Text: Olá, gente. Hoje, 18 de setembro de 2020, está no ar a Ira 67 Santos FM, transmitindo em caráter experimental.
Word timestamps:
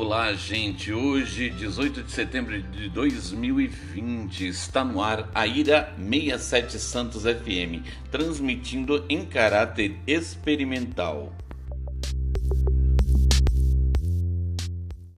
Olá, 0.00 0.32
gente. 0.32 0.92
Hoje, 0.92 1.50
18 1.50 2.04
de 2.04 2.12
setembro 2.12 2.62
de 2.62 2.88
2020, 2.88 4.46
está 4.46 4.84
no 4.84 5.02
ar 5.02 5.28
a 5.34 5.44
Ira 5.44 5.92
67 5.98 6.78
Santos 6.78 7.24
FM, 7.24 7.82
transmitindo 8.08 9.04
em 9.08 9.26
caráter 9.26 9.96
experimental. 10.06 11.32